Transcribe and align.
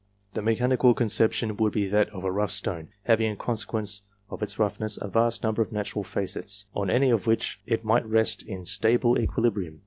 The 0.33 0.41
mechanical 0.41 0.95
conception 0.95 1.55
would 1.57 1.75
l)e 1.75 1.85
that 1.85 2.09
of 2.09 2.23
a 2.23 2.31
rough 2.31 2.49
stone, 2.49 2.89
having, 3.03 3.29
in 3.29 3.37
consequence 3.37 4.01
of 4.31 4.41
its 4.41 4.57
roughness, 4.57 4.97
a 4.99 5.07
vast 5.07 5.43
number 5.43 5.61
of 5.61 5.71
natural 5.71 6.03
facets, 6.03 6.65
on 6.73 6.89
any 6.89 7.09
one 7.09 7.13
of 7.13 7.27
which 7.27 7.61
it 7.67 7.85
might 7.85 8.07
rest 8.07 8.41
in" 8.41 8.65
stable" 8.77 9.19
equilibrium. 9.21 9.79